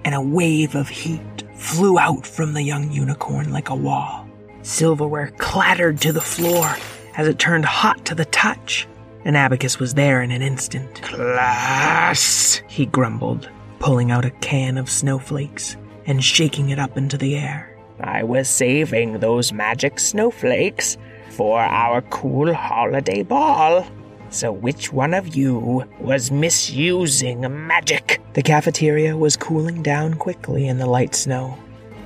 And 0.06 0.16
a 0.16 0.22
wave 0.22 0.76
of 0.76 0.90
heat 0.90 1.44
flew 1.56 2.00
out 2.00 2.26
from 2.26 2.54
the 2.54 2.64
young 2.64 2.92
unicorn 2.92 3.52
like 3.52 3.70
a 3.70 3.76
wall. 3.76 4.28
Silverware 4.62 5.32
clattered 5.38 6.02
to 6.02 6.12
the 6.12 6.22
floor 6.22 6.76
as 7.18 7.28
it 7.28 7.40
turned 7.40 7.66
hot 7.66 8.06
to 8.06 8.16
the 8.16 8.26
touch. 8.26 8.88
And 9.26 9.36
Abacus 9.36 9.80
was 9.80 9.94
there 9.94 10.22
in 10.22 10.32
an 10.32 10.42
instant. 10.42 11.02
Class. 11.02 12.62
He 12.68 12.86
grumbled, 12.86 13.50
pulling 13.80 14.12
out 14.12 14.26
a 14.26 14.32
can 14.32 14.78
of 14.78 14.90
snowflakes 14.90 15.76
and 16.06 16.24
shaking 16.24 16.70
it 16.70 16.80
up 16.80 16.98
into 16.98 17.18
the 17.18 17.36
air. 17.36 17.78
I 18.00 18.24
was 18.24 18.48
saving 18.48 19.20
those 19.20 19.52
magic 19.52 20.00
snowflakes 20.00 20.98
for 21.32 21.60
our 21.60 22.02
cool 22.04 22.54
holiday 22.54 23.24
ball. 23.24 23.86
So 24.30 24.52
which 24.52 24.94
one 24.94 25.14
of 25.14 25.36
you 25.36 25.86
was 26.00 26.32
misusing 26.32 27.42
magic? 27.68 28.22
The 28.34 28.44
cafeteria 28.44 29.18
was 29.18 29.36
cooling 29.36 29.82
down 29.82 30.14
quickly 30.16 30.68
in 30.68 30.78
the 30.78 30.86
light 30.86 31.16
snow, 31.16 31.58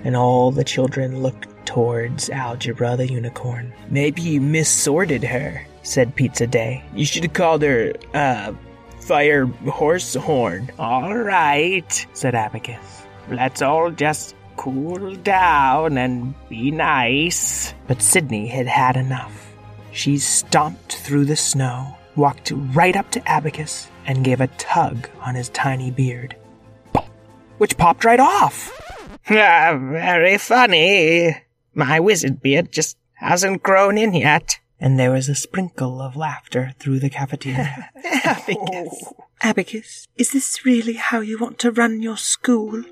and 0.04 0.16
all 0.16 0.52
the 0.52 0.64
children 0.64 1.22
looked 1.22 1.48
towards 1.66 2.30
Algebra 2.30 2.96
the 2.96 3.12
unicorn. 3.12 3.74
Maybe 3.90 4.22
you 4.22 4.42
missorted 4.42 5.24
her, 5.24 5.66
said 5.84 6.16
Pizza 6.16 6.48
Day. 6.48 6.84
You 6.96 7.06
should 7.06 7.24
have 7.24 7.34
called 7.34 7.62
her, 7.62 7.94
uh, 8.14 8.54
Fire 9.02 9.46
Horse 9.46 10.16
Horn. 10.16 10.72
All 10.80 11.18
right, 11.18 12.08
said 12.14 12.36
Abacus. 12.36 13.04
Let's 13.30 13.62
all 13.62 13.92
just 13.92 14.36
cool 14.56 15.16
down 15.18 15.98
and 15.98 16.34
be 16.48 16.72
nice. 16.72 17.74
But 17.88 18.02
Sydney 18.02 18.48
had 18.48 18.68
had 18.68 18.96
enough. 18.96 19.54
She 19.92 20.18
stomped 20.18 20.96
through 20.96 21.26
the 21.26 21.36
snow, 21.36 21.98
walked 22.16 22.52
right 22.52 22.96
up 22.96 23.12
to 23.12 23.30
Abacus, 23.30 23.88
and 24.06 24.24
gave 24.24 24.42
a 24.42 24.48
tug 24.48 25.10
on 25.22 25.36
his 25.36 25.50
tiny 25.50 25.92
beard, 25.92 26.36
which 27.58 27.78
popped 27.78 28.06
right 28.06 28.20
off. 28.20 28.72
Ah, 29.30 29.78
very 29.80 30.38
funny. 30.38 31.36
My 31.74 32.00
wizard 32.00 32.42
beard 32.42 32.72
just 32.72 32.98
hasn't 33.14 33.64
grown 33.64 33.98
in 33.98 34.14
yet. 34.14 34.60
And 34.80 35.00
there 35.00 35.12
was 35.12 35.30
a 35.30 35.36
sprinkle 35.36 36.02
of 36.02 36.18
laughter 36.18 36.74
through 36.78 37.00
the 37.00 37.10
cafeteria. 37.10 37.90
Abacus. 38.26 39.14
Abacus, 39.42 40.08
is 40.18 40.32
this 40.32 40.66
really 40.66 40.94
how 40.94 41.22
you 41.22 41.40
want 41.40 41.58
to 41.60 41.72
run 41.72 42.02
your 42.02 42.18
school? 42.18 42.84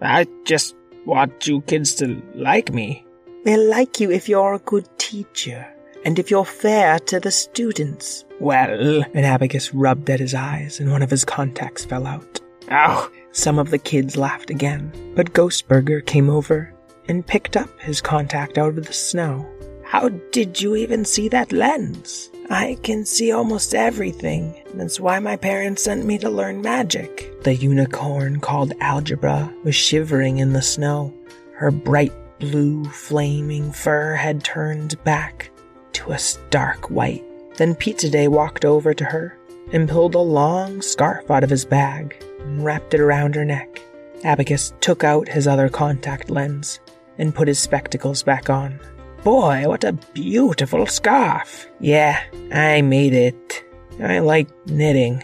I 0.00 0.26
just 0.44 0.76
want 1.06 1.46
you 1.46 1.62
kids 1.62 1.94
to 1.96 2.22
like 2.34 2.70
me. 2.72 3.06
They'll 3.44 3.70
like 3.70 3.98
you 3.98 4.10
if 4.10 4.28
you're 4.28 4.54
a 4.54 4.58
good 4.58 4.86
teacher, 4.98 5.66
and 6.04 6.18
if 6.18 6.30
you're 6.30 6.44
fair 6.44 6.98
to 7.00 7.20
the 7.20 7.30
students. 7.30 8.24
Well, 8.40 9.04
And 9.14 9.26
Abacus 9.26 9.74
rubbed 9.74 10.08
at 10.10 10.20
his 10.20 10.34
eyes, 10.34 10.80
and 10.80 10.90
one 10.90 11.02
of 11.02 11.10
his 11.10 11.24
contacts 11.24 11.84
fell 11.84 12.06
out. 12.06 12.40
oh, 12.70 13.10
Some 13.32 13.58
of 13.58 13.70
the 13.70 13.78
kids 13.78 14.16
laughed 14.16 14.50
again, 14.50 14.92
but 15.14 15.32
Ghostburger 15.32 16.04
came 16.06 16.30
over 16.30 16.72
and 17.08 17.26
picked 17.26 17.56
up 17.56 17.68
his 17.80 18.00
contact 18.00 18.58
out 18.58 18.76
of 18.78 18.84
the 18.86 18.92
snow. 18.92 19.48
How 19.84 20.10
did 20.32 20.60
you 20.60 20.76
even 20.76 21.04
see 21.04 21.28
that 21.28 21.50
lens? 21.52 22.30
I 22.50 22.76
can 22.82 23.04
see 23.06 23.32
almost 23.32 23.74
everything. 23.74 24.54
That's 24.74 25.00
why 25.00 25.18
my 25.18 25.36
parents 25.36 25.82
sent 25.84 26.04
me 26.04 26.18
to 26.18 26.30
learn 26.30 26.60
magic. 26.62 27.42
The 27.42 27.54
unicorn 27.54 28.40
called 28.40 28.72
Algebra 28.80 29.52
was 29.64 29.74
shivering 29.74 30.38
in 30.38 30.52
the 30.52 30.62
snow. 30.62 31.12
Her 31.54 31.70
bright 31.70 32.12
blue, 32.38 32.84
flaming 32.84 33.72
fur 33.72 34.14
had 34.14 34.44
turned 34.44 35.02
back 35.04 35.50
to 35.94 36.12
a 36.12 36.18
stark 36.18 36.90
white. 36.90 37.24
Then 37.56 37.74
Pizza 37.74 38.08
Day 38.08 38.28
walked 38.28 38.64
over 38.64 38.94
to 38.94 39.04
her 39.04 39.36
and 39.72 39.88
pulled 39.88 40.14
a 40.14 40.20
long 40.20 40.80
scarf 40.80 41.30
out 41.30 41.44
of 41.44 41.50
his 41.50 41.64
bag 41.64 42.16
and 42.40 42.64
wrapped 42.64 42.94
it 42.94 43.00
around 43.00 43.34
her 43.34 43.44
neck. 43.44 43.82
Abacus 44.24 44.72
took 44.80 45.04
out 45.04 45.28
his 45.28 45.46
other 45.46 45.68
contact 45.68 46.30
lens 46.30 46.80
and 47.18 47.34
put 47.34 47.48
his 47.48 47.58
spectacles 47.58 48.22
back 48.22 48.48
on. 48.48 48.78
Boy, 49.24 49.64
what 49.66 49.84
a 49.84 49.92
beautiful 49.92 50.86
scarf! 50.86 51.68
Yeah, 51.80 52.22
I 52.52 52.82
made 52.82 53.12
it. 53.12 53.64
I 54.00 54.20
like 54.20 54.48
knitting. 54.66 55.22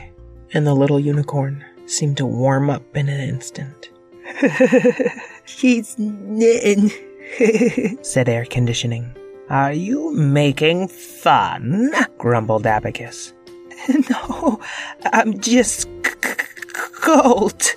And 0.52 0.66
the 0.66 0.75
little 0.75 1.00
unicorn 1.00 1.64
seemed 1.87 2.16
to 2.18 2.26
warm 2.26 2.71
up 2.71 2.97
in 2.97 3.09
an 3.09 3.21
instant. 3.21 3.90
He's 5.47 5.99
knitting, 5.99 6.90
said 8.02 8.28
air 8.28 8.44
conditioning. 8.44 9.14
Are 9.50 9.72
you 9.72 10.12
making 10.12 10.88
fun? 10.88 11.92
grumbled 12.18 12.66
Abacus. 12.66 13.32
no, 14.10 14.60
I'm 15.12 15.38
just 15.40 15.88
cold, 17.00 17.74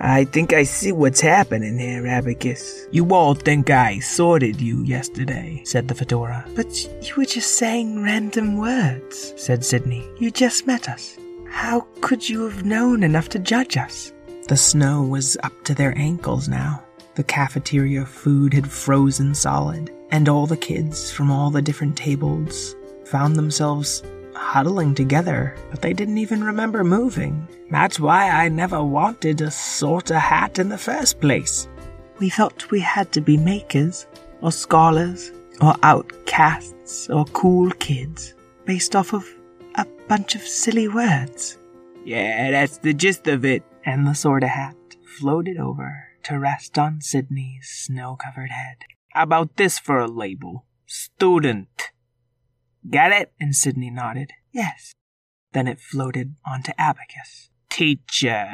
I 0.00 0.24
think 0.24 0.52
I 0.52 0.62
see 0.62 0.92
what's 0.92 1.20
happening 1.20 1.78
here, 1.78 2.06
Abacus. 2.06 2.86
You 2.92 3.12
all 3.12 3.34
think 3.34 3.68
I 3.70 3.98
sorted 3.98 4.60
you 4.60 4.84
yesterday, 4.84 5.60
said 5.64 5.88
the 5.88 5.94
fedora. 5.94 6.44
But 6.54 6.72
you 7.02 7.16
were 7.16 7.24
just 7.24 7.56
saying 7.56 8.00
random 8.02 8.58
words, 8.58 9.34
said 9.36 9.64
Sydney. 9.64 10.08
You 10.20 10.30
just 10.30 10.68
met 10.68 10.88
us. 10.88 11.18
How 11.48 11.80
could 12.00 12.28
you 12.28 12.44
have 12.48 12.64
known 12.64 13.02
enough 13.02 13.28
to 13.30 13.40
judge 13.40 13.76
us? 13.76 14.12
The 14.46 14.56
snow 14.56 15.02
was 15.02 15.36
up 15.42 15.64
to 15.64 15.74
their 15.74 15.96
ankles 15.98 16.48
now. 16.48 16.84
The 17.16 17.24
cafeteria 17.24 18.06
food 18.06 18.54
had 18.54 18.70
frozen 18.70 19.34
solid, 19.34 19.90
and 20.10 20.28
all 20.28 20.46
the 20.46 20.56
kids 20.56 21.10
from 21.10 21.30
all 21.30 21.50
the 21.50 21.62
different 21.62 21.96
tables 21.96 22.74
found 23.04 23.36
themselves 23.36 24.02
huddling 24.34 24.94
together, 24.94 25.56
but 25.70 25.82
they 25.82 25.92
didn't 25.92 26.18
even 26.18 26.42
remember 26.42 26.84
moving. 26.84 27.46
That's 27.70 28.00
why 28.00 28.30
I 28.30 28.48
never 28.48 28.82
wanted 28.82 29.38
to 29.38 29.50
sort 29.50 30.10
a 30.10 30.18
hat 30.18 30.58
in 30.58 30.68
the 30.68 30.78
first 30.78 31.20
place. 31.20 31.68
We 32.18 32.30
thought 32.30 32.70
we 32.70 32.80
had 32.80 33.12
to 33.12 33.20
be 33.20 33.36
makers, 33.36 34.06
or 34.40 34.52
scholars, 34.52 35.32
or 35.60 35.74
outcasts, 35.82 37.10
or 37.10 37.24
cool 37.26 37.70
kids, 37.72 38.34
based 38.64 38.96
off 38.96 39.12
of 39.12 39.26
a 39.74 39.86
bunch 40.08 40.34
of 40.34 40.42
silly 40.42 40.88
words. 40.88 41.58
Yeah, 42.04 42.50
that's 42.50 42.78
the 42.78 42.94
gist 42.94 43.26
of 43.28 43.44
it. 43.44 43.62
And 43.84 44.06
the 44.06 44.14
sorta 44.14 44.48
hat 44.48 44.76
floated 45.18 45.58
over 45.58 46.08
to 46.24 46.38
rest 46.38 46.78
on 46.78 47.00
Sydney's 47.00 47.68
snow 47.68 48.16
covered 48.16 48.50
head. 48.50 48.78
How 49.18 49.24
about 49.24 49.56
this 49.56 49.80
for 49.80 49.98
a 49.98 50.06
label? 50.06 50.64
Student. 50.86 51.90
Get 52.88 53.10
it? 53.10 53.32
And 53.40 53.52
Sydney 53.52 53.90
nodded. 53.90 54.30
Yes. 54.52 54.92
Then 55.52 55.66
it 55.66 55.80
floated 55.80 56.36
onto 56.46 56.70
Abacus. 56.78 57.50
Teacher. 57.68 58.46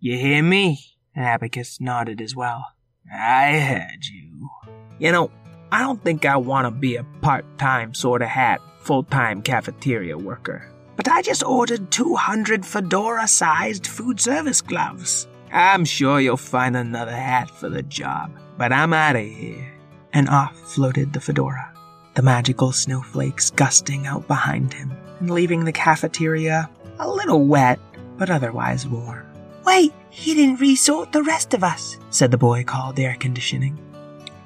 You 0.00 0.18
hear 0.18 0.42
me? 0.42 0.78
And 1.14 1.24
Abacus 1.24 1.80
nodded 1.80 2.20
as 2.20 2.36
well. 2.36 2.66
I 3.10 3.58
heard 3.60 4.04
you. 4.04 4.50
You 4.98 5.10
know, 5.10 5.30
I 5.72 5.80
don't 5.80 6.04
think 6.04 6.26
I 6.26 6.36
want 6.36 6.66
to 6.66 6.70
be 6.70 6.96
a 6.96 7.04
part 7.22 7.46
time 7.56 7.94
sort 7.94 8.20
of 8.20 8.28
hat, 8.28 8.60
full 8.80 9.04
time 9.04 9.40
cafeteria 9.40 10.18
worker. 10.18 10.70
But 10.96 11.08
I 11.08 11.22
just 11.22 11.42
ordered 11.42 11.90
200 11.90 12.66
fedora 12.66 13.26
sized 13.26 13.86
food 13.86 14.20
service 14.20 14.60
gloves. 14.60 15.26
I'm 15.50 15.86
sure 15.86 16.20
you'll 16.20 16.36
find 16.36 16.76
another 16.76 17.16
hat 17.16 17.48
for 17.48 17.70
the 17.70 17.82
job, 17.82 18.38
but 18.58 18.70
I'm 18.70 18.92
out 18.92 19.16
of 19.16 19.24
here. 19.24 19.73
And 20.14 20.28
off 20.28 20.56
floated 20.56 21.12
the 21.12 21.20
fedora, 21.20 21.72
the 22.14 22.22
magical 22.22 22.72
snowflakes 22.72 23.50
gusting 23.50 24.06
out 24.06 24.26
behind 24.28 24.72
him 24.72 24.92
and 25.20 25.30
leaving 25.30 25.64
the 25.64 25.72
cafeteria 25.72 26.70
a 26.98 27.08
little 27.08 27.44
wet, 27.44 27.80
but 28.16 28.30
otherwise 28.30 28.86
warm. 28.86 29.26
Wait, 29.66 29.92
he 30.10 30.34
didn't 30.34 30.60
resort 30.60 31.10
the 31.12 31.22
rest 31.22 31.52
of 31.54 31.64
us, 31.64 31.98
said 32.10 32.30
the 32.30 32.38
boy 32.38 32.62
called 32.62 32.98
air 32.98 33.16
conditioning. 33.18 33.78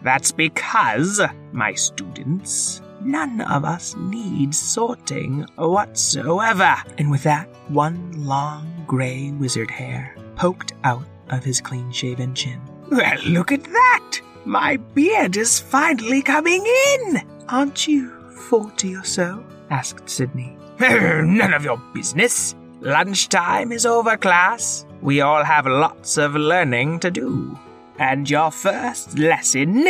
That's 0.03 0.33
because, 0.33 1.21
my 1.53 1.75
students, 1.75 2.81
none 3.03 3.41
of 3.43 3.65
us 3.65 3.95
needs 3.97 4.59
sorting 4.59 5.45
whatsoever. 5.57 6.77
And 6.97 7.11
with 7.11 7.25
that, 7.25 7.49
one 7.69 8.13
long 8.25 8.85
gray 8.87 9.33
wizard 9.33 9.71
hair 9.71 10.15
poked 10.37 10.73
out 10.85 11.05
of 11.29 11.45
his 11.45 11.61
clean 11.61 11.93
shaven 11.93 12.35
chin. 12.35 12.61
Well, 12.91 13.19
look 13.25 13.53
at 13.53 13.65
that! 13.65 14.08
My 14.49 14.79
beard 14.79 15.37
is 15.37 15.61
finally 15.61 16.23
coming 16.23 16.65
in! 16.65 17.21
Aren't 17.51 17.87
you 17.87 18.09
forty 18.31 18.97
or 18.97 19.05
so? 19.05 19.45
asked 19.69 20.09
Sydney. 20.09 20.57
None 20.81 21.53
of 21.53 21.65
your 21.65 21.77
business. 21.93 22.55
Lunchtime 22.81 23.73
is 23.73 23.85
over, 23.85 24.17
class. 24.17 24.87
We 25.03 25.21
all 25.21 25.45
have 25.45 25.67
lots 25.67 26.17
of 26.17 26.35
learning 26.35 27.01
to 27.01 27.11
do. 27.11 27.59
And 27.99 28.31
your 28.31 28.51
first 28.51 29.19
lesson. 29.19 29.87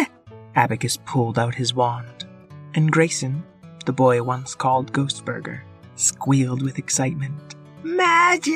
Abacus 0.57 0.97
pulled 1.07 1.39
out 1.39 1.55
his 1.55 1.73
wand, 1.73 2.27
and 2.75 2.91
Grayson, 2.91 3.45
the 3.87 3.93
boy 3.93 4.25
once 4.25 4.57
called 4.57 4.93
Ghostburger, 4.93 5.61
squealed 5.95 6.63
with 6.63 6.81
excitement. 6.81 7.55
Magic! 7.85 8.49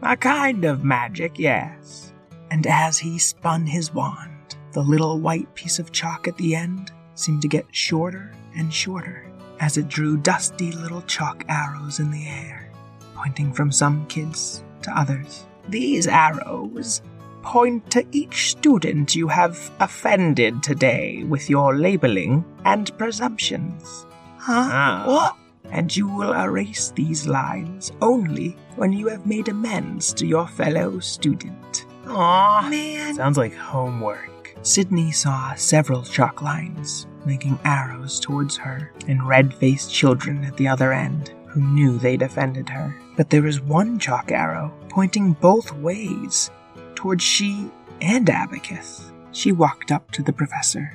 A 0.00 0.16
kind 0.16 0.64
of 0.64 0.82
magic, 0.82 1.38
yes. 1.38 2.14
And 2.50 2.66
as 2.66 2.98
he 2.98 3.18
spun 3.18 3.66
his 3.66 3.94
wand, 3.94 4.56
the 4.72 4.82
little 4.82 5.20
white 5.20 5.52
piece 5.54 5.78
of 5.78 5.92
chalk 5.92 6.28
at 6.28 6.36
the 6.36 6.54
end 6.54 6.92
seemed 7.14 7.42
to 7.42 7.48
get 7.48 7.66
shorter 7.70 8.32
and 8.56 8.72
shorter 8.72 9.30
as 9.60 9.76
it 9.76 9.88
drew 9.88 10.16
dusty 10.16 10.72
little 10.72 11.02
chalk 11.02 11.44
arrows 11.48 12.00
in 12.00 12.10
the 12.10 12.26
air, 12.26 12.72
pointing 13.14 13.52
from 13.52 13.70
some 13.70 14.06
kids 14.06 14.64
to 14.82 14.98
others. 14.98 15.46
These 15.68 16.06
arrows 16.06 17.02
point 17.42 17.90
to 17.90 18.06
each 18.12 18.50
student 18.50 19.14
you 19.14 19.28
have 19.28 19.70
offended 19.80 20.62
today 20.62 21.24
with 21.24 21.48
your 21.48 21.76
labeling 21.76 22.44
and 22.64 22.96
presumptions. 22.98 24.06
Huh? 24.38 24.68
Ah. 24.72 25.04
What? 25.06 25.36
And 25.72 25.94
you 25.94 26.08
will 26.08 26.32
erase 26.32 26.90
these 26.90 27.28
lines 27.28 27.92
only 28.00 28.56
when 28.76 28.92
you 28.92 29.06
have 29.08 29.26
made 29.26 29.48
amends 29.48 30.12
to 30.14 30.26
your 30.26 30.48
fellow 30.48 30.98
student. 30.98 31.79
Aw, 32.10 32.68
Man. 32.68 33.14
sounds 33.14 33.38
like 33.38 33.54
homework. 33.54 34.54
Sydney 34.62 35.12
saw 35.12 35.54
several 35.54 36.02
chalk 36.02 36.42
lines 36.42 37.06
making 37.24 37.58
arrows 37.64 38.18
towards 38.20 38.56
her, 38.56 38.92
and 39.06 39.26
red 39.26 39.54
faced 39.54 39.92
children 39.92 40.44
at 40.44 40.56
the 40.56 40.68
other 40.68 40.92
end 40.92 41.32
who 41.46 41.60
knew 41.60 41.98
they'd 41.98 42.22
offended 42.22 42.68
her. 42.68 42.94
But 43.16 43.30
there 43.30 43.42
was 43.42 43.60
one 43.60 43.98
chalk 43.98 44.32
arrow 44.32 44.72
pointing 44.88 45.32
both 45.34 45.72
ways 45.76 46.50
towards 46.94 47.22
she 47.24 47.70
and 48.00 48.28
Abacus. 48.28 49.12
She 49.32 49.52
walked 49.52 49.92
up 49.92 50.10
to 50.12 50.22
the 50.22 50.32
professor. 50.32 50.94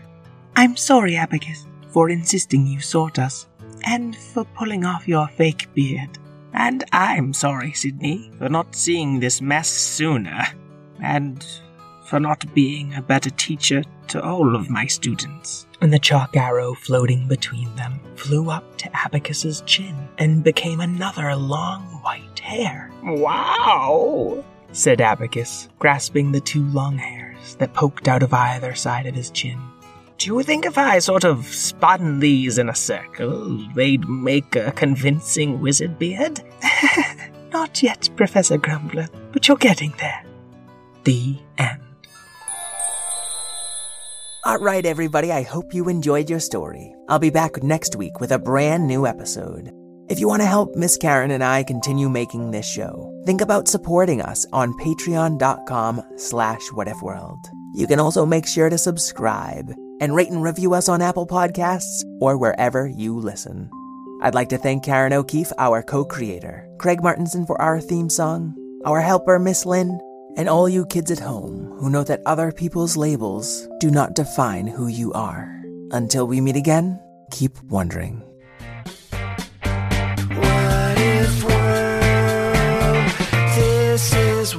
I'm 0.56 0.76
sorry, 0.76 1.16
Abacus, 1.16 1.68
for 1.90 2.10
insisting 2.10 2.66
you 2.66 2.80
sort 2.80 3.20
us, 3.20 3.48
and 3.86 4.16
for 4.16 4.46
pulling 4.46 4.86
off 4.86 5.08
your 5.08 5.28
fake 5.28 5.68
beard. 5.74 6.18
And 6.54 6.84
I'm 6.92 7.34
sorry, 7.34 7.74
Sydney, 7.74 8.32
for 8.38 8.50
not 8.50 8.76
seeing 8.76 9.20
this 9.20 9.42
mess 9.42 9.70
sooner, 9.70 10.46
and 11.02 11.46
for 12.06 12.20
not 12.20 12.54
being 12.54 12.94
a 12.94 13.02
better 13.02 13.30
teacher 13.32 13.84
to 14.08 14.24
all 14.24 14.56
of 14.56 14.70
my 14.70 14.86
students. 14.86 15.68
And 15.82 15.92
the 15.92 16.00
chalk 16.00 16.38
arrow 16.38 16.74
floating 16.74 17.28
between 17.28 17.76
them 17.76 18.00
flew 18.16 18.50
up 18.50 18.78
to 18.78 18.90
Abacus's 19.06 19.62
chin 19.66 19.96
and 20.18 20.44
became 20.44 20.80
another 20.80 21.36
long 21.36 21.82
white 22.04 22.40
hair. 22.40 22.92
Wow! 23.04 24.44
said 24.72 25.00
Abacus, 25.00 25.70
grasping 25.80 26.32
the 26.32 26.42
two 26.42 26.66
long 26.68 26.98
hairs 26.98 27.56
that 27.56 27.74
poked 27.74 28.08
out 28.08 28.24
of 28.24 28.34
either 28.34 28.76
side 28.76 29.06
of 29.06 29.16
his 29.16 29.32
chin. 29.32 29.60
Do 30.18 30.36
you 30.36 30.44
think 30.44 30.66
if 30.66 30.78
I 30.78 31.00
sort 31.00 31.24
of 31.24 31.46
spun 31.48 32.20
these 32.20 32.58
in 32.58 32.70
a 32.70 32.76
circle, 32.76 33.58
they'd 33.74 34.08
make 34.08 34.56
a 34.56 34.72
convincing 34.72 35.60
wizard 35.62 35.98
beard? 36.00 36.42
Not 37.52 37.82
yet, 37.84 38.10
Professor 38.16 38.58
Grumbler, 38.58 39.08
but 39.32 39.48
you're 39.48 39.58
getting 39.58 39.94
there. 39.98 40.25
The 41.06 41.38
end. 41.60 41.82
All 44.44 44.58
right, 44.58 44.84
everybody, 44.84 45.32
I 45.32 45.44
hope 45.44 45.72
you 45.72 45.88
enjoyed 45.88 46.32
your 46.32 46.40
story. 46.40 46.96
I'll 47.08 47.20
be 47.20 47.30
back 47.30 47.62
next 47.62 47.96
week 47.96 48.20
with 48.20 48.32
a 48.32 48.40
brand 48.40 48.88
new 48.88 49.06
episode. 49.06 49.70
If 50.10 50.20
you 50.20 50.28
want 50.28 50.42
to 50.42 50.48
help 50.48 50.76
Miss 50.76 50.98
Karen 50.98 51.30
and 51.30 51.44
I 51.44 51.64
continue 51.64 52.10
making 52.10 52.50
this 52.50 52.68
show, 52.68 53.22
think 53.28 53.42
about 53.42 53.68
supporting 53.68 54.20
us 54.20 54.48
on 54.52 54.74
patreon.com 54.80 56.02
slash 56.16 56.62
whatifworld. 56.70 57.44
You 57.76 57.86
can 57.86 58.00
also 58.00 58.26
make 58.26 58.48
sure 58.48 58.72
to 58.72 58.78
subscribe 58.80 59.72
and 60.02 60.16
rate 60.16 60.32
and 60.32 60.42
review 60.42 60.74
us 60.74 60.90
on 60.90 61.04
Apple 61.04 61.28
Podcasts 61.28 62.04
or 62.20 62.36
wherever 62.36 62.88
you 62.88 63.20
listen. 63.20 63.70
I'd 64.24 64.34
like 64.34 64.50
to 64.50 64.58
thank 64.58 64.84
Karen 64.84 65.14
O'Keefe, 65.14 65.52
our 65.60 65.84
co-creator, 65.84 66.68
Craig 66.80 67.04
Martinson 67.04 67.46
for 67.46 67.62
our 67.62 67.80
theme 67.80 68.10
song, 68.10 68.56
our 68.86 69.02
helper, 69.02 69.38
Miss 69.38 69.68
Lynn, 69.68 70.00
and 70.36 70.50
all 70.50 70.68
you 70.68 70.86
kids 70.86 71.12
at 71.12 71.20
home 71.20 71.74
who 71.80 71.90
know 71.90 72.04
that 72.04 72.22
other 72.26 72.52
people's 72.52 72.98
labels 72.98 73.68
do 73.80 73.90
not 73.90 74.16
define 74.16 74.68
who 74.68 74.88
you 74.88 75.14
are. 75.14 75.64
Until 75.92 76.28
we 76.28 76.42
meet 76.42 76.56
again, 76.56 77.00
keep 77.32 77.62
wondering. 77.64 78.22
What 80.42 80.98
if 80.98 81.44
world, 81.44 83.12
this 83.56 84.14
is 84.14 84.56